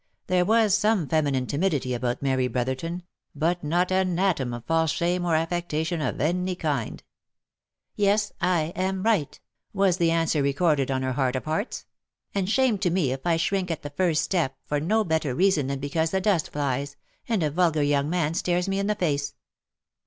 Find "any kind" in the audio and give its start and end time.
6.19-7.03